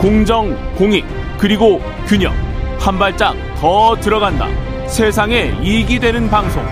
공정, 0.00 0.54
공익, 0.76 1.04
그리고 1.38 1.80
균형. 2.06 2.32
한 2.78 2.98
발짝 2.98 3.34
더 3.56 3.96
들어간다. 3.96 4.46
세상에 4.86 5.54
이익이 5.62 5.98
되는 5.98 6.28
방송. 6.28 6.62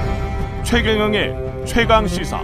최경영의 0.62 1.64
최강 1.64 2.06
시사. 2.06 2.40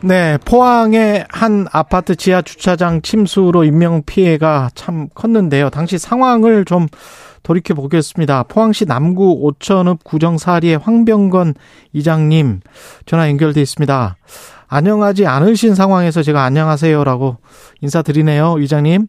네, 0.00 0.36
포항의 0.44 1.26
한 1.28 1.66
아파트 1.70 2.16
지하 2.16 2.42
주차장 2.42 3.02
침수로 3.02 3.62
인명 3.62 4.02
피해가 4.04 4.70
참 4.74 5.08
컸는데요. 5.14 5.70
당시 5.70 5.98
상황을 5.98 6.64
좀 6.64 6.88
돌이켜 7.44 7.74
보겠습니다. 7.74 8.44
포항시 8.44 8.86
남구 8.86 9.32
오천읍 9.40 10.02
구정 10.02 10.38
사리의 10.38 10.78
황병건 10.78 11.54
이장님 11.92 12.60
전화 13.06 13.28
연결돼 13.28 13.60
있습니다. 13.60 14.16
안녕하지 14.74 15.26
않으신 15.26 15.74
상황에서 15.74 16.22
제가 16.22 16.44
안녕하세요라고 16.44 17.36
인사드리네요, 17.82 18.56
이장님. 18.58 19.06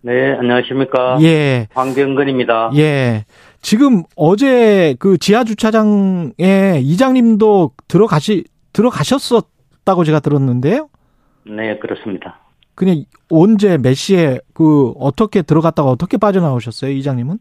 네, 0.00 0.32
안녕하십니까. 0.38 1.18
예. 1.20 1.68
황병근입니다. 1.74 2.70
예. 2.76 3.26
지금 3.60 4.04
어제 4.16 4.96
그 4.98 5.18
지하 5.18 5.44
주차장에 5.44 6.80
이장님도 6.80 7.72
들어가시 7.88 8.44
들어가셨었다고 8.72 10.04
제가 10.04 10.20
들었는데요. 10.20 10.88
네, 11.44 11.78
그렇습니다. 11.78 12.40
그냥 12.74 13.04
언제 13.28 13.76
몇 13.76 13.92
시에 13.92 14.38
그 14.54 14.94
어떻게 14.98 15.42
들어갔다가 15.42 15.90
어떻게 15.90 16.16
빠져나오셨어요, 16.16 16.90
이장님은? 16.90 17.36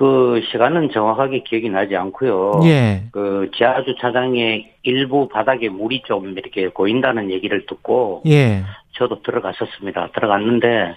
그 0.00 0.40
시간은 0.50 0.92
정확하게 0.92 1.40
기억이 1.40 1.68
나지 1.68 1.94
않고요. 1.94 2.62
예. 2.64 3.02
그 3.12 3.50
지하 3.54 3.84
주차장의 3.84 4.72
일부 4.82 5.28
바닥에 5.28 5.68
물이 5.68 6.04
좀 6.06 6.38
이렇게 6.38 6.68
고인다는 6.68 7.30
얘기를 7.30 7.66
듣고 7.66 8.22
예. 8.26 8.64
저도 8.92 9.20
들어갔었습니다. 9.20 10.08
들어갔는데 10.14 10.96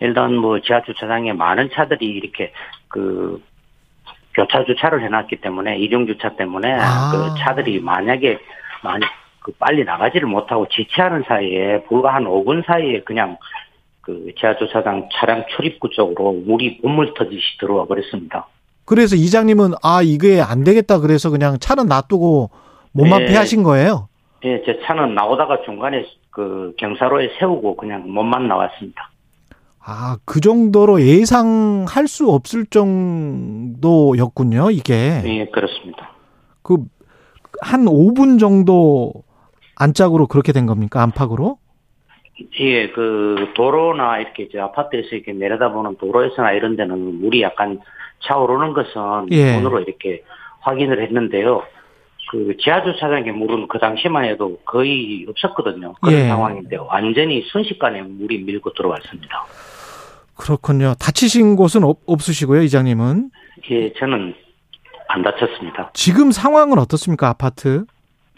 일단 0.00 0.34
뭐 0.34 0.60
지하 0.60 0.82
주차장에 0.82 1.34
많은 1.34 1.70
차들이 1.72 2.04
이렇게 2.04 2.52
그 2.88 3.40
교차 4.34 4.64
주차를 4.64 5.04
해놨기 5.04 5.36
때문에 5.36 5.78
이중 5.78 6.08
주차 6.08 6.30
때문에 6.30 6.72
아. 6.72 7.12
그 7.12 7.38
차들이 7.38 7.78
만약에 7.78 8.40
많이 8.82 9.06
그 9.38 9.52
빨리 9.52 9.84
나가지를 9.84 10.26
못하고 10.26 10.66
지체하는 10.66 11.22
사이에 11.28 11.84
불과 11.84 12.12
한 12.12 12.24
5분 12.24 12.66
사이에 12.66 13.02
그냥 13.02 13.36
그 14.02 14.32
지하 14.38 14.56
주차장 14.56 15.08
차량 15.14 15.44
출입구 15.56 15.88
쪽으로 15.90 16.32
물이 16.32 16.80
물물 16.82 17.14
터지시 17.14 17.58
들어와 17.60 17.86
버렸습니다. 17.86 18.46
그래서 18.84 19.16
이장님은 19.16 19.72
아 19.82 20.02
이게 20.02 20.40
안 20.40 20.64
되겠다 20.64 20.98
그래서 20.98 21.30
그냥 21.30 21.58
차는 21.58 21.86
놔두고 21.86 22.50
몸만 22.92 23.22
예. 23.22 23.26
패하신 23.26 23.62
거예요. 23.62 24.08
예, 24.44 24.62
제 24.66 24.80
차는 24.84 25.14
나오다가 25.14 25.62
중간에 25.64 26.04
그 26.30 26.74
경사로에 26.78 27.30
세우고 27.38 27.76
그냥 27.76 28.12
몸만 28.12 28.48
나왔습니다. 28.48 29.10
아, 29.84 30.16
그 30.24 30.40
정도로 30.40 31.02
예상할 31.02 32.06
수 32.06 32.30
없을 32.30 32.66
정도였군요, 32.66 33.80
이게. 34.70 35.22
예, 35.24 35.46
그렇습니다. 35.46 36.12
그, 36.62 36.84
한 37.60 37.84
5분 37.86 38.38
정도 38.38 39.12
안짝으로 39.74 40.28
그렇게 40.28 40.52
된 40.52 40.66
겁니까? 40.66 41.02
안팎으로? 41.02 41.58
예, 42.60 42.90
그 42.90 43.52
도로나 43.54 44.18
이렇게 44.18 44.48
저 44.52 44.62
아파트에서 44.62 45.08
이렇게 45.12 45.32
내려다보는 45.32 45.96
도로에서나 45.96 46.52
이런 46.52 46.76
데는 46.76 47.20
물이 47.20 47.42
약간 47.42 47.80
차오르는 48.24 48.72
것은 48.72 49.32
예. 49.32 49.56
눈으로 49.56 49.80
이렇게 49.80 50.22
확인을 50.60 51.02
했는데요. 51.02 51.62
그 52.30 52.56
지하 52.58 52.82
주차장의 52.82 53.32
물은 53.32 53.68
그 53.68 53.78
당시만 53.78 54.24
해도 54.24 54.58
거의 54.64 55.26
없었거든요. 55.28 55.94
그런 56.00 56.14
예. 56.14 56.28
상황인데 56.28 56.76
완전히 56.76 57.42
순식간에 57.42 58.02
물이 58.02 58.44
밀고 58.44 58.72
들어왔습니다. 58.72 59.44
그렇군요. 60.34 60.94
다치신 60.98 61.56
곳은 61.56 61.84
없, 61.84 61.98
없으시고요, 62.06 62.62
이장님은. 62.62 63.30
예, 63.70 63.92
저는 63.94 64.34
안 65.08 65.22
다쳤습니다. 65.22 65.90
지금 65.92 66.30
상황은 66.30 66.78
어떻습니까, 66.78 67.28
아파트? 67.28 67.84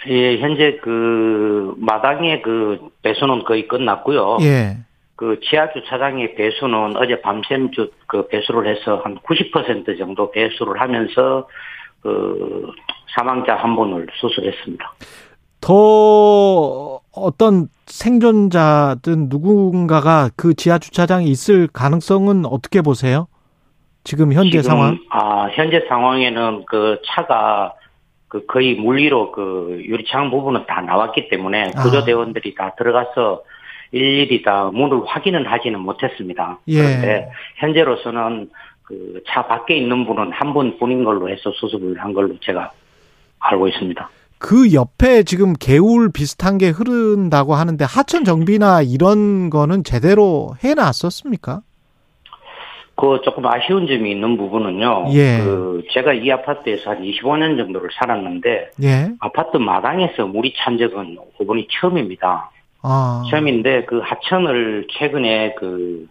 예, 0.09 0.39
현재 0.39 0.79
그 0.83 1.75
마당의 1.79 2.43
그 2.43 2.91
배수는 3.03 3.45
거의 3.45 3.67
끝났고요. 3.69 4.39
예. 4.43 4.79
그 5.17 5.39
지하 5.49 5.71
주차장의 5.73 6.35
배수는 6.35 6.97
어제 6.97 7.21
밤샘 7.21 7.71
주, 7.71 7.91
그 8.07 8.27
배수를 8.29 8.67
해서 8.69 9.01
한 9.05 9.17
90% 9.19 9.97
정도 9.99 10.31
배수를 10.31 10.81
하면서 10.81 11.47
그 12.03 12.71
사망자 13.17 13.55
한 13.55 13.77
분을 13.77 14.07
수술했습니다. 14.15 14.93
더 15.61 17.01
어떤 17.13 17.69
생존자든 17.87 19.29
누군가가 19.31 20.29
그 20.37 20.55
지하 20.55 20.79
주차장에 20.79 21.25
있을 21.27 21.69
가능성은 21.69 22.45
어떻게 22.45 22.83
보세요? 22.83 23.29
지금 24.03 24.33
현재 24.33 24.61
지금, 24.61 24.63
상황? 24.63 24.99
아, 25.11 25.49
현재 25.53 25.83
상황에는 25.89 26.65
그 26.67 27.01
차가 27.07 27.73
그 28.35 28.47
거의 28.47 28.75
물리로 28.75 29.31
그 29.31 29.81
유리창 29.87 30.31
부분은 30.33 30.67
다 30.67 30.81
나왔기 30.81 31.29
때문에 31.29 31.71
아. 31.77 31.83
구조대원들이 31.83 32.57
다 32.57 32.75
들어가서 32.77 33.45
일일이 33.93 34.43
다 34.43 34.71
문을 34.75 35.03
확인은 35.07 35.47
하지는 35.47 35.79
못했습니다. 35.79 36.59
예. 36.67 36.79
그런데 36.79 37.31
현재로서는 37.59 38.51
그 38.83 39.23
차 39.27 39.47
밖에 39.47 39.77
있는 39.77 40.07
분은 40.07 40.33
한 40.33 40.53
분뿐인 40.53 41.05
걸로 41.05 41.29
해서 41.29 41.51
수습을 41.53 41.99
한 41.99 42.13
걸로 42.13 42.39
제가 42.41 42.71
알고 43.39 43.69
있습니다. 43.69 44.11
그 44.39 44.75
옆에 44.75 45.23
지금 45.23 45.55
개울 45.55 46.11
비슷한 46.13 46.59
게 46.59 46.69
흐른다고 46.69 47.55
하는데 47.55 47.83
하천 47.85 48.25
정비나 48.25 48.83
이런 48.83 49.49
거는 49.49 49.85
제대로 49.85 50.51
해놨었습니까? 50.63 51.63
그 52.97 53.21
조금 53.25 53.45
아쉬운 53.47 53.87
점이 53.87 54.11
있는 54.11 54.37
부분은요. 54.37 55.07
예. 55.13 55.39
그 55.39 55.83
제가 55.93 56.13
이 56.13 56.31
아파트에서 56.31 56.91
한 56.91 57.03
25년 57.03 57.57
정도를 57.57 57.91
살았는데 57.99 58.71
예. 58.83 59.11
아파트 59.19 59.57
마당에서 59.57 60.27
물이 60.27 60.55
찬 60.57 60.79
적은 60.79 61.19
이번이 61.41 61.69
처음입니다. 61.71 62.51
아. 62.83 63.23
처음인데 63.31 63.87
그 63.87 64.01
하천을 64.01 64.87
최근에 64.93 65.55
그 65.59 66.07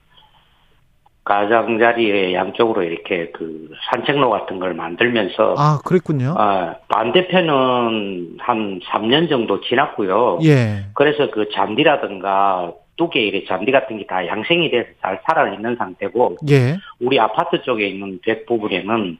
가장자리에 1.23 2.33
양쪽으로 2.33 2.83
이렇게 2.83 3.31
그 3.31 3.69
산책로 3.89 4.29
같은 4.29 4.59
걸 4.59 4.73
만들면서 4.73 5.55
아, 5.57 5.79
그랬군요. 5.85 6.35
아, 6.37 6.75
반대편은 6.89 8.37
한 8.39 8.81
3년 8.81 9.29
정도 9.29 9.61
지났고요. 9.61 10.39
예. 10.43 10.85
그래서 10.93 11.31
그 11.31 11.47
잔디라든가 11.53 12.73
이래 12.97 13.43
잔디 13.45 13.71
같은 13.71 13.97
게 13.97 14.05
다 14.05 14.25
양생이 14.27 14.69
돼서 14.69 14.89
잘 15.01 15.19
살아있는 15.25 15.75
상태고 15.77 16.37
예. 16.49 16.77
우리 16.99 17.19
아파트 17.19 17.61
쪽에 17.63 17.87
있는 17.87 18.19
백 18.23 18.45
부분에는 18.45 19.17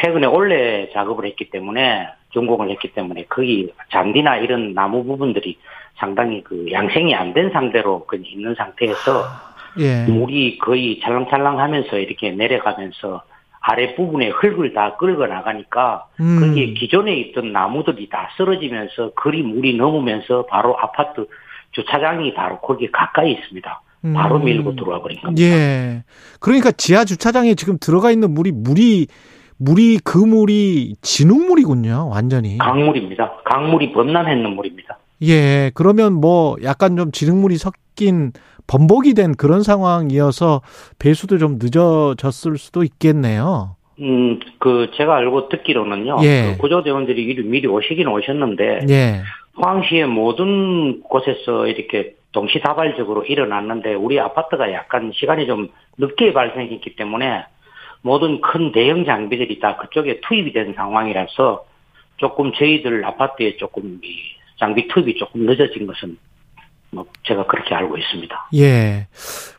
최근에 0.00 0.26
원래 0.26 0.90
작업을 0.92 1.24
했기 1.26 1.50
때문에 1.50 2.08
준공을 2.30 2.70
했기 2.70 2.88
때문에 2.92 3.26
거기 3.28 3.72
잔디나 3.90 4.38
이런 4.38 4.74
나무 4.74 5.04
부분들이 5.04 5.56
상당히 5.96 6.42
그 6.42 6.66
양생이 6.72 7.14
안 7.14 7.32
된 7.32 7.50
상태로 7.52 8.06
그 8.06 8.20
있는 8.24 8.54
상태에서 8.56 9.22
예. 9.78 10.04
물이 10.06 10.58
거의 10.58 10.98
찰랑찰랑하면서 11.00 11.98
이렇게 11.98 12.30
내려가면서 12.32 13.22
아래 13.60 13.94
부분에 13.94 14.28
흙을 14.28 14.72
다 14.74 14.96
끌고 14.96 15.26
나가니까 15.26 16.06
음. 16.20 16.40
거기에 16.40 16.74
기존에 16.74 17.14
있던 17.14 17.52
나무들이 17.52 18.08
다 18.08 18.28
쓰러지면서 18.36 19.12
거리 19.12 19.42
물이 19.42 19.76
넘으면서 19.76 20.46
바로 20.46 20.76
아파트 20.78 21.26
주차장이 21.74 22.34
바로 22.34 22.58
거기에 22.60 22.88
가까이 22.92 23.32
있습니다. 23.32 23.82
바로 24.14 24.36
음. 24.36 24.44
밀고 24.44 24.76
들어와 24.76 25.00
버린 25.00 25.20
겁니다. 25.20 25.42
예. 25.42 26.04
그러니까 26.40 26.70
지하 26.72 27.04
주차장에 27.04 27.54
지금 27.54 27.78
들어가 27.80 28.10
있는 28.10 28.34
물이 28.34 28.52
물이 28.52 29.06
물이 29.56 30.00
그 30.04 30.18
물이 30.18 30.96
진흙물이군요, 31.00 32.08
완전히. 32.10 32.58
강물입니다. 32.58 33.36
강물이 33.44 33.92
범람했는 33.92 34.50
물입니다. 34.50 34.98
예. 35.22 35.70
그러면 35.74 36.14
뭐 36.14 36.56
약간 36.62 36.96
좀 36.96 37.12
진흙물이 37.12 37.56
섞인 37.56 38.32
범벅이 38.66 39.14
된 39.14 39.34
그런 39.34 39.62
상황이어서 39.62 40.60
배수도 40.98 41.38
좀 41.38 41.58
늦어졌을 41.60 42.58
수도 42.58 42.82
있겠네요. 42.82 43.76
음, 44.00 44.40
그 44.58 44.90
제가 44.94 45.16
알고 45.16 45.48
듣기로는요. 45.48 46.18
예. 46.22 46.52
그 46.52 46.58
구조대원들이 46.58 47.42
미리, 47.44 47.66
오시긴 47.66 48.08
오셨는데 48.08 48.86
예. 48.88 49.22
포항시의 49.54 50.06
모든 50.06 51.02
곳에서 51.02 51.66
이렇게 51.66 52.14
동시다발적으로 52.32 53.24
일어났는데 53.24 53.94
우리 53.94 54.18
아파트가 54.18 54.72
약간 54.72 55.12
시간이 55.14 55.46
좀 55.46 55.68
늦게 55.98 56.32
발생했기 56.32 56.96
때문에 56.96 57.44
모든 58.02 58.40
큰 58.40 58.72
대형 58.72 59.04
장비들이 59.04 59.60
다 59.60 59.76
그쪽에 59.76 60.20
투입이 60.20 60.52
된 60.52 60.74
상황이라서 60.74 61.64
조금 62.16 62.52
저희들 62.52 63.04
아파트에 63.04 63.56
조금 63.56 64.00
이 64.02 64.16
장비 64.58 64.88
투입이 64.88 65.16
조금 65.16 65.46
늦어진 65.46 65.86
것은 65.86 66.18
뭐 66.94 67.04
제가 67.24 67.46
그렇게 67.46 67.74
알고 67.74 67.96
있습니다. 67.98 68.48
예. 68.56 69.06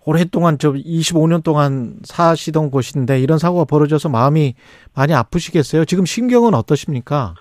오랫동안 0.06 0.58
저 0.60 0.72
25년 0.74 1.44
동안 1.44 1.96
사시던 2.04 2.72
곳인데 2.72 3.20
이런 3.20 3.38
사고가 3.38 3.66
벌어져서 3.66 4.10
마음이 4.10 4.54
많이 4.96 5.14
아프시겠어요? 5.14 5.86
지금 5.86 6.06
신경은 6.06 6.54
어떠십니까? 6.54 7.34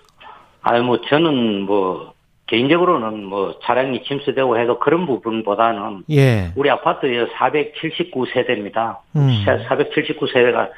아유 0.62 0.82
뭐 0.82 1.00
저는 1.08 1.62
뭐 1.62 2.12
개인적으로는 2.46 3.25
뭐 3.25 3.58
차량이 3.62 4.02
침수되고 4.05 4.58
해도 4.58 4.79
그런 4.79 5.06
부분보다는 5.06 6.05
예. 6.11 6.52
우리 6.56 6.69
아파트에 6.70 7.26
479세대입니다. 7.29 8.99
음. 9.17 9.44
479세대가 9.46 10.70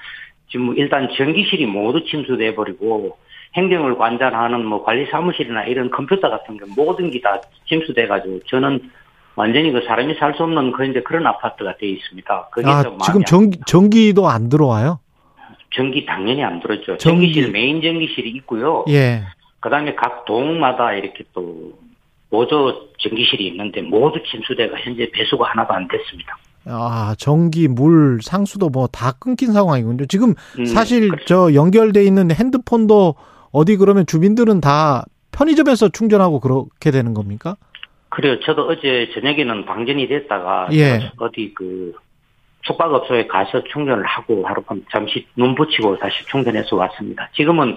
지금 0.48 0.76
일단 0.76 1.08
전기실이 1.16 1.66
모두 1.66 2.04
침수돼 2.04 2.54
버리고 2.54 3.16
행정을 3.54 3.96
관장하는 3.96 4.64
뭐 4.64 4.84
관리 4.84 5.06
사무실이나 5.10 5.64
이런 5.64 5.90
컴퓨터 5.90 6.28
같은 6.30 6.56
게 6.56 6.64
모든 6.76 7.10
게 7.10 7.20
다 7.20 7.40
침수돼 7.66 8.06
가지고 8.06 8.40
저는 8.46 8.90
완전히 9.36 9.70
그 9.70 9.82
사람이 9.86 10.14
살 10.18 10.34
수 10.34 10.42
없는 10.42 10.72
그 10.72 10.84
이제 10.86 11.02
그런 11.02 11.26
아파트가 11.26 11.76
돼 11.76 11.86
있습니다. 11.88 12.48
그게 12.50 12.68
아, 12.68 12.82
좀 12.82 12.98
지금 12.98 13.24
전기, 13.24 13.58
전기도 13.66 14.28
안 14.28 14.48
들어와요? 14.48 14.98
전기 15.74 16.04
당연히 16.06 16.42
안 16.42 16.60
들었죠. 16.60 16.96
전기. 16.98 17.26
전기 17.28 17.32
실 17.34 17.50
메인 17.52 17.80
전기실이 17.82 18.30
있고요. 18.38 18.84
예. 18.88 19.22
그다음에 19.60 19.94
각 19.94 20.24
동마다 20.24 20.92
이렇게 20.94 21.24
또 21.34 21.72
보조 22.30 22.88
전기실이 22.98 23.46
있는데 23.48 23.82
모두 23.82 24.18
침수돼가 24.30 24.76
현재 24.80 25.10
배수가 25.12 25.44
하나도 25.50 25.74
안 25.74 25.86
됐습니다. 25.88 26.36
아, 26.68 27.14
전기, 27.18 27.68
물, 27.68 28.18
상수도 28.22 28.70
뭐 28.70 28.88
다 28.88 29.12
끊긴 29.12 29.52
상황이군요. 29.52 30.06
지금 30.06 30.34
음, 30.58 30.64
사실 30.66 31.08
그렇죠. 31.08 31.24
저 31.26 31.54
연결돼 31.54 32.04
있는 32.04 32.30
핸드폰도 32.32 33.14
어디 33.52 33.76
그러면 33.76 34.04
주민들은 34.06 34.60
다 34.60 35.04
편의점에서 35.32 35.90
충전하고 35.90 36.40
그렇게 36.40 36.90
되는 36.90 37.14
겁니까? 37.14 37.56
그래요. 38.16 38.40
저도 38.40 38.66
어제 38.66 39.10
저녁에는 39.12 39.66
방전이 39.66 40.08
됐다가 40.08 40.68
예. 40.72 41.12
어디 41.18 41.52
그 41.54 41.92
숙박업소에 42.64 43.26
가서 43.26 43.62
충전을 43.64 44.06
하고 44.06 44.42
하룻밤 44.46 44.86
잠시 44.90 45.26
눈 45.36 45.54
붙이고 45.54 45.98
다시 45.98 46.24
충전해서 46.26 46.76
왔습니다. 46.76 47.28
지금은 47.36 47.76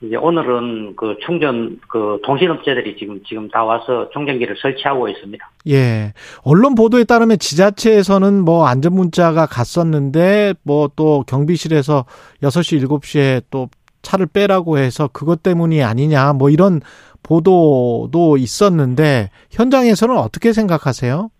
이제 0.00 0.14
오늘은 0.14 0.94
그 0.94 1.16
충전 1.26 1.80
그 1.88 2.20
통신업체들이 2.24 2.96
지금 2.98 3.20
지금 3.26 3.48
다 3.48 3.64
와서 3.64 4.08
충전기를 4.12 4.56
설치하고 4.62 5.08
있습니다. 5.08 5.50
예. 5.68 6.12
언론 6.44 6.76
보도에 6.76 7.02
따르면 7.02 7.40
지자체에서는 7.40 8.44
뭐 8.44 8.66
안전 8.66 8.94
문자가 8.94 9.46
갔었는데 9.46 10.54
뭐 10.62 10.88
또 10.94 11.24
경비실에서 11.26 12.04
6시, 12.44 12.86
7시에 12.86 13.42
또 13.50 13.68
차를 14.02 14.26
빼라고 14.26 14.78
해서 14.78 15.08
그것 15.12 15.42
때문이 15.42 15.82
아니냐 15.82 16.32
뭐 16.32 16.50
이런 16.50 16.80
보도도 17.22 18.36
있었는데 18.38 19.30
현장에서는 19.50 20.16
어떻게 20.16 20.52
생각하세요? 20.52 21.30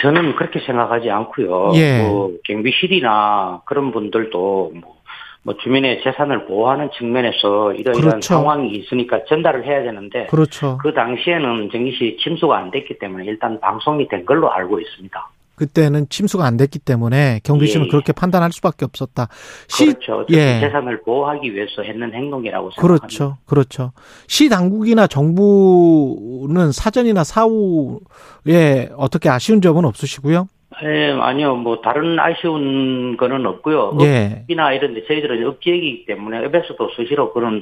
저는 0.00 0.36
그렇게 0.36 0.60
생각하지 0.60 1.10
않고요. 1.10 1.72
예. 1.74 2.02
뭐 2.02 2.32
경비실이나 2.44 3.62
그런 3.64 3.90
분들도 3.92 4.72
뭐, 4.80 4.96
뭐 5.42 5.56
주민의 5.56 6.02
재산을 6.02 6.46
보호하는 6.46 6.90
측면에서 6.96 7.72
이러이러한 7.72 8.10
그렇죠. 8.10 8.34
상황이 8.34 8.70
있으니까 8.70 9.24
전달을 9.24 9.66
해야 9.66 9.82
되는데 9.82 10.26
그렇죠. 10.26 10.78
그 10.78 10.94
당시에는 10.94 11.70
전기실이 11.70 12.18
침수가 12.18 12.56
안 12.56 12.70
됐기 12.70 12.98
때문에 12.98 13.24
일단 13.24 13.60
방송이 13.60 14.08
된 14.08 14.24
걸로 14.24 14.52
알고 14.52 14.80
있습니다. 14.80 15.30
그때는 15.58 16.08
침수가 16.08 16.44
안 16.44 16.56
됐기 16.56 16.78
때문에 16.78 17.40
경비실은 17.44 17.86
예. 17.86 17.90
그렇게 17.90 18.12
판단할 18.12 18.52
수밖에 18.52 18.84
없었다. 18.84 19.28
시 19.66 19.86
그렇죠. 19.86 20.24
예. 20.30 20.60
재산을 20.60 21.02
보호하기 21.02 21.54
위해서 21.54 21.82
했는 21.82 22.14
행동이라고 22.14 22.70
생각합니다. 22.70 23.06
그렇죠. 23.06 23.36
그렇죠. 23.44 23.92
시 24.28 24.48
당국이나 24.48 25.06
정부는 25.06 26.72
사전이나 26.72 27.24
사후에 27.24 28.90
어떻게 28.96 29.28
아쉬운 29.28 29.60
점은 29.60 29.84
없으시고요? 29.84 30.48
예, 30.84 31.10
아니요. 31.10 31.56
뭐 31.56 31.80
다른 31.80 32.18
아쉬운 32.20 33.16
거는 33.16 33.44
없고요. 33.44 33.98
예. 34.02 34.42
업이나 34.44 34.72
이런 34.72 34.94
데 34.94 35.04
저희들은 35.06 35.44
업지역이기 35.44 36.06
때문에 36.06 36.44
업에서도 36.46 36.90
수시로 36.94 37.32
그런 37.32 37.60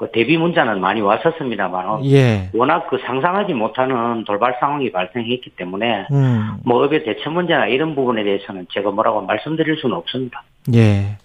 그 0.00 0.10
대비 0.12 0.38
문자는 0.38 0.80
많이 0.80 1.02
왔었습니다만 1.02 2.06
예. 2.06 2.48
워낙 2.54 2.88
그 2.88 2.96
상상하지 3.04 3.52
못하는 3.52 4.24
돌발 4.24 4.56
상황이 4.58 4.90
발생했기 4.90 5.50
때문에 5.50 6.06
음. 6.10 6.54
뭐 6.64 6.82
업의 6.82 7.04
대처 7.04 7.28
문제나 7.28 7.66
이런 7.66 7.94
부분에 7.94 8.24
대해서는 8.24 8.66
제가 8.72 8.92
뭐라고 8.92 9.20
말씀드릴 9.20 9.76
수는 9.76 9.94
없습니다. 9.96 10.42
예. 10.72 11.18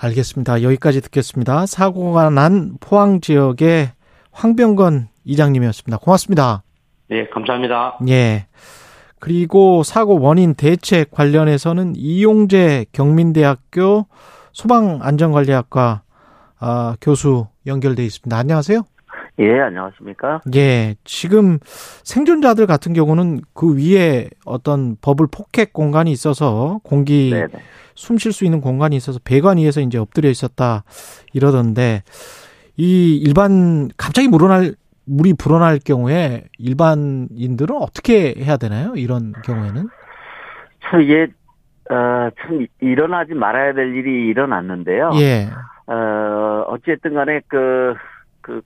알겠습니다. 0.00 0.62
여기까지 0.62 1.02
듣겠습니다. 1.02 1.66
사고가 1.66 2.30
난 2.30 2.78
포항 2.80 3.20
지역의 3.20 3.88
황병건 4.32 5.08
이장님이었습니다. 5.26 5.98
고맙습니다. 5.98 6.62
네, 7.10 7.28
감사합니다. 7.28 7.98
예. 8.08 8.46
그리고 9.20 9.82
사고 9.82 10.18
원인 10.18 10.54
대책 10.54 11.10
관련해서는 11.10 11.92
이용재 11.94 12.86
경민대학교 12.92 14.06
소방안전관리학과 14.52 16.00
아, 16.60 16.96
교수 17.00 17.46
연결돼 17.66 18.04
있습니다. 18.04 18.36
안녕하세요. 18.36 18.82
예, 19.40 19.60
안녕하십니까? 19.60 20.40
예, 20.56 20.96
지금 21.04 21.58
생존자들 22.02 22.66
같은 22.66 22.92
경우는 22.92 23.40
그 23.54 23.76
위에 23.76 24.28
어떤 24.44 24.96
버블 25.00 25.28
포켓 25.30 25.72
공간이 25.72 26.10
있어서 26.10 26.80
공기. 26.82 27.32
숨 27.94 28.16
쉴 28.18 28.32
수 28.32 28.44
있는 28.44 28.60
공간이 28.60 28.94
있어서 28.96 29.18
배관 29.24 29.58
위에서 29.58 29.80
이제 29.80 29.98
엎드려 29.98 30.28
있었다 30.30 30.84
이러던데 31.32 32.04
이 32.76 33.16
일반 33.16 33.88
갑자기 33.96 34.28
물어날 34.28 34.76
물이 35.04 35.34
불어날 35.34 35.80
경우에 35.84 36.44
일반인들은 36.58 37.74
어떻게 37.76 38.34
해야 38.38 38.56
되나요? 38.56 38.94
이런 38.94 39.32
경우에는? 39.44 39.88
참 40.88 41.02
이게 41.02 41.26
어, 41.90 42.28
참 42.40 42.66
일어나지 42.80 43.34
말아야 43.34 43.72
될 43.72 43.94
일이 43.94 44.26
일어났는데요. 44.28 45.10
예. 45.20 45.48
어, 45.86 46.64
어쨌든 46.68 47.14
간에 47.14 47.40
그, 47.48 47.94
그, 48.42 48.60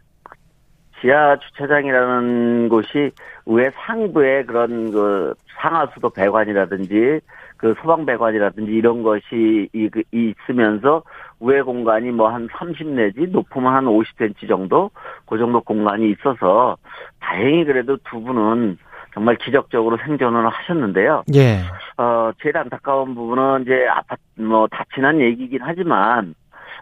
지하 1.00 1.36
주차장이라는 1.36 2.68
곳이 2.68 3.10
위에 3.46 3.70
상부에 3.74 4.44
그런 4.44 4.90
그 4.92 5.34
상하수도 5.60 6.10
배관이라든지 6.10 7.20
그 7.56 7.74
소방 7.80 8.06
배관이라든지 8.06 8.72
이런 8.72 9.02
것이 9.04 9.68
이- 9.72 9.88
그 9.88 10.02
있으면서 10.12 11.02
위에 11.40 11.60
공간이 11.62 12.10
뭐 12.10 12.28
한 12.28 12.48
30 12.52 12.88
내지 12.88 13.20
높으면 13.30 13.72
한 13.74 13.84
50cm 13.86 14.48
정도 14.48 14.90
그 15.26 15.38
정도 15.38 15.60
공간이 15.60 16.10
있어서 16.10 16.76
다행히 17.20 17.64
그래도 17.64 17.96
두 18.08 18.20
분은 18.20 18.78
정말 19.14 19.36
기적적으로 19.36 19.98
생존을 20.04 20.48
하셨는데요. 20.48 21.24
예. 21.34 21.60
어, 21.98 22.30
제일 22.42 22.56
안타까운 22.56 23.14
부분은 23.14 23.62
이제 23.62 23.86
아파트, 23.88 24.20
뭐, 24.36 24.66
다 24.68 24.84
지난 24.94 25.20
얘기긴 25.20 25.60
하지만, 25.62 26.34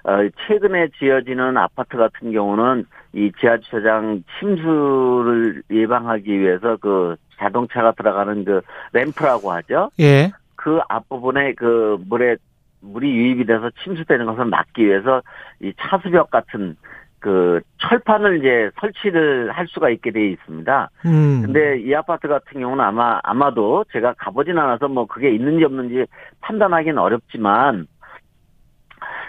어, 0.05 0.17
최근에 0.47 0.89
지어지는 0.99 1.57
아파트 1.57 1.97
같은 1.97 2.33
경우는 2.33 2.87
이 3.13 3.33
지하주차장 3.41 4.23
침수를 4.39 5.63
예방하기 5.71 6.41
위해서 6.41 6.77
그 6.77 7.17
자동차가 7.39 7.93
들어가는 7.93 8.45
그 8.45 8.61
램프라고 8.93 9.51
하죠. 9.53 9.91
예. 9.99 10.31
그 10.55 10.81
앞부분에 10.89 11.55
그 11.55 11.99
물에, 12.07 12.37
물이 12.81 13.11
유입이 13.11 13.45
돼서 13.47 13.71
침수되는 13.83 14.25
것을 14.27 14.45
막기 14.45 14.87
위해서 14.87 15.21
이 15.61 15.73
차수벽 15.79 16.31
같은 16.31 16.77
그 17.21 17.61
철판을 17.79 18.39
이제 18.39 18.71
설치를 18.81 19.53
할 19.53 19.67
수가 19.69 19.91
있게 19.91 20.11
되어 20.11 20.25
있습니다. 20.25 20.91
음. 21.07 21.43
근데 21.45 21.79
이 21.81 21.95
아파트 21.95 22.27
같은 22.29 22.61
경우는 22.61 22.83
아마 22.83 23.21
아마도 23.23 23.85
제가 23.93 24.15
가보진 24.19 24.59
않아서 24.59 24.89
뭐 24.89 25.07
그게 25.07 25.31
있는지 25.31 25.65
없는지 25.65 26.07
판단하기는 26.41 26.99
어렵지만 26.99 27.87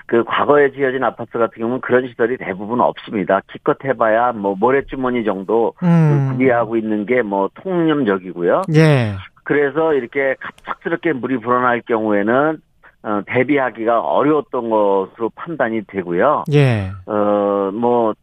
그 0.08 0.24
과거에 0.26 0.72
지어진 0.72 1.04
아파트 1.04 1.38
같은 1.38 1.60
경우는 1.60 1.82
그런 1.82 2.08
시설이 2.08 2.38
대부분 2.38 2.82
없습니다. 2.82 3.42
기껏 3.52 3.78
해봐야 3.84 4.34
뭐 4.34 4.56
모래주머니 4.60 5.24
정도 5.24 5.74
음. 5.84 6.30
구비하고 6.32 6.76
있는 6.78 7.06
게 7.06 7.22
뭐 7.22 7.50
통념적이고요. 7.56 8.64
예. 8.76 9.16
그래서 9.44 9.94
이렇게 9.94 10.36
갑작스럽게 10.40 11.14
물이 11.14 11.38
불어날 11.38 11.82
경우에는 11.82 12.62
어, 13.04 13.22
대비하기가 13.26 14.00
어려웠던 14.00 14.70
것으로 14.70 15.30
판단이 15.36 15.82
되고요. 15.88 16.44
예. 16.54 16.92
어, 17.06 17.72
뭐, 17.74 18.14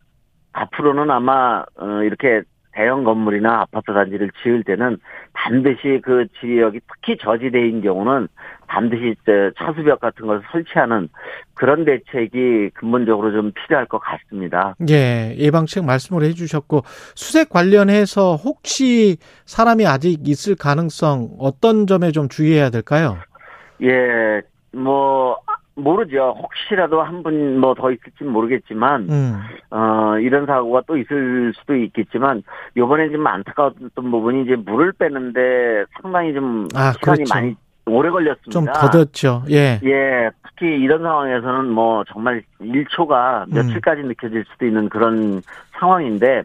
앞으로는 0.52 1.10
아마, 1.10 1.64
어, 1.76 2.02
이렇게 2.04 2.42
대형 2.78 3.02
건물이나 3.02 3.62
아파트 3.62 3.92
단지를 3.92 4.30
지을 4.40 4.62
때는 4.62 4.98
반드시 5.32 6.00
그 6.04 6.26
지역이 6.40 6.78
특히 6.86 7.18
저지대인 7.20 7.80
경우는 7.80 8.28
반드시 8.68 9.16
저 9.26 9.50
차수벽 9.58 9.98
같은 9.98 10.26
것을 10.26 10.42
설치하는 10.52 11.08
그런 11.54 11.84
대책이 11.84 12.70
근본적으로 12.74 13.32
좀 13.32 13.50
필요할 13.50 13.86
것 13.86 13.98
같습니다. 13.98 14.76
예, 14.88 15.34
예방책 15.38 15.86
말씀을 15.86 16.22
해주셨고 16.22 16.82
수색 17.16 17.48
관련해서 17.48 18.36
혹시 18.36 19.16
사람이 19.44 19.84
아직 19.84 20.28
있을 20.28 20.54
가능성 20.54 21.30
어떤 21.40 21.88
점에 21.88 22.12
좀 22.12 22.28
주의해야 22.28 22.70
될까요? 22.70 23.16
예, 23.82 24.42
뭐, 24.78 25.36
모르죠. 25.74 26.34
혹시라도 26.42 27.02
한 27.02 27.22
분 27.22 27.58
뭐 27.60 27.74
더 27.74 27.90
있을지 27.92 28.24
모르겠지만, 28.24 29.06
음, 29.08 29.40
어, 29.70 30.18
이런 30.18 30.44
사고가 30.46 30.82
또 30.86 30.96
있을 30.96 31.52
수도 31.54 31.76
있겠지만, 31.76 32.42
요번에 32.76 33.10
좀 33.10 33.26
안타까웠던 33.26 34.10
부분이 34.10 34.42
이제 34.42 34.56
물을 34.56 34.92
빼는데 34.92 35.84
상당히 36.02 36.32
좀 36.34 36.66
아, 36.74 36.92
시간이 36.92 37.18
그렇죠. 37.18 37.34
많이 37.34 37.56
오래 37.86 38.10
걸렸습니다. 38.10 38.50
좀 38.50 38.64
더뎠죠. 38.66 39.42
예, 39.50 39.80
예, 39.84 40.30
특히 40.48 40.66
이런 40.80 41.02
상황에서는 41.02 41.70
뭐 41.70 42.02
정말 42.12 42.42
1초가 42.60 43.44
며칠까지 43.54 44.02
느껴질 44.02 44.44
수도 44.50 44.66
있는 44.66 44.88
그런 44.88 45.40
상황인데, 45.78 46.42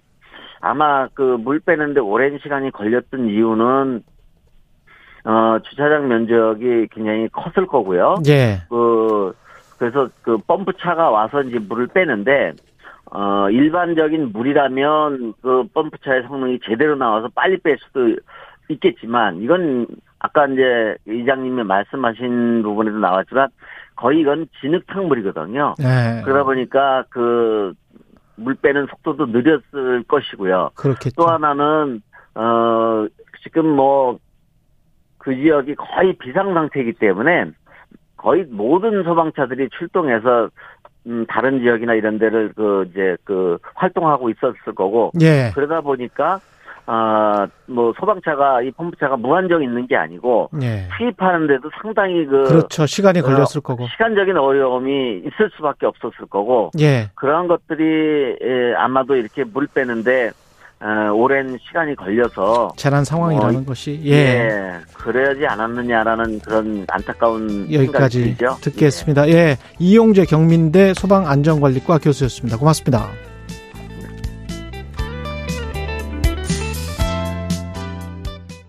아마 0.62 1.08
그 1.10 1.38
물 1.40 1.60
빼는데 1.60 2.00
오랜 2.00 2.38
시간이 2.42 2.72
걸렸던 2.72 3.28
이유는 3.30 4.04
어 5.26 5.58
주차장 5.64 6.08
면적이 6.08 6.88
굉장히 6.92 7.28
컸을 7.30 7.68
거고요. 7.68 8.16
예. 8.28 8.62
그 8.70 9.34
그래서 9.78 10.10
그 10.22 10.38
펌프차가 10.38 11.10
와서 11.10 11.42
이제 11.44 11.60
물을 11.60 11.88
빼는데 11.88 12.54
어 13.12 13.50
일반적인 13.50 14.32
물이라면 14.34 15.34
그 15.42 15.64
펌프차의 15.74 16.24
성능이 16.28 16.60
제대로 16.68 16.96
나와서 16.96 17.30
빨리 17.34 17.58
뺄 17.58 17.78
수도 17.80 18.16
있겠지만 18.70 19.42
이건 19.42 19.88
아까 20.20 20.48
이제 20.48 20.96
이장님이 21.08 21.64
말씀하신 21.64 22.64
부분에도 22.64 22.98
나왔지만 23.00 23.50
거의 23.96 24.22
이건 24.22 24.48
진흙탕 24.62 25.08
물이거든요. 25.08 25.76
예. 25.80 26.22
그러다 26.24 26.44
보니까 26.44 27.04
그 27.10 27.74
물 28.36 28.56
빼는 28.56 28.88
속도도 28.90 29.28
느렸을 29.28 30.04
것이고요. 30.08 30.72
그렇겠죠. 30.76 31.16
또 31.16 31.28
하나는 31.28 32.02
어 32.36 33.06
지금 33.44 33.68
뭐 33.68 34.18
그 35.24 35.34
지역이 35.34 35.76
거의 35.76 36.14
비상 36.14 36.54
상태이기 36.54 36.94
때문에 36.94 37.46
거의 38.18 38.46
모든 38.50 39.04
소방차들이 39.04 39.70
출동해서 39.78 40.50
음 41.08 41.26
다른 41.28 41.60
지역이나 41.60 41.94
이런 41.94 42.20
데를 42.20 42.52
그 42.56 42.86
이제 42.92 43.16
그 43.24 43.58
활동하고 43.76 44.30
있었을 44.30 44.76
거고 44.76 45.12
예. 45.22 45.52
그러다 45.56 45.82
보니까 45.82 46.40
아뭐 46.86 47.94
소방차가 47.98 48.62
이 48.62 48.72
펌프차가 48.72 49.16
무한정 49.16 49.64
있는 49.64 49.88
게 49.88 49.96
아니고 49.96 50.50
예. 50.62 50.88
투입하는데도 50.98 51.70
상당히 51.82 52.26
그 52.26 52.44
그렇죠. 52.44 52.86
시간이 52.86 53.20
어, 53.20 53.24
걸렸을 53.24 53.62
거고. 53.62 53.88
시간적인 53.88 54.36
어려움이 54.36 55.20
있을 55.20 55.50
수밖에 55.56 55.86
없었을 55.86 56.26
거고 56.30 56.72
예. 56.80 57.10
그러한 57.16 57.48
것들이 57.48 58.38
예, 58.42 58.74
아마도 58.76 59.16
이렇게 59.16 59.46
물 59.46 59.68
빼는데 59.68 60.32
어, 60.84 61.14
오랜 61.14 61.58
시간이 61.66 61.96
걸려서 61.96 62.74
재난 62.76 63.06
상황이라는 63.06 63.62
어, 63.62 63.64
것이 63.64 64.02
예. 64.04 64.12
예. 64.12 64.74
그래야지 64.94 65.46
않았느냐라는 65.46 66.40
그런 66.42 66.86
안타까운 66.90 67.72
여기까지. 67.72 68.36
듣겠습니다. 68.60 69.30
예. 69.30 69.58
이용재 69.80 70.26
경민대 70.26 70.94
소방안전관리과 70.96 72.00
교수였습니다. 72.00 72.58
고맙습니다. 72.58 73.08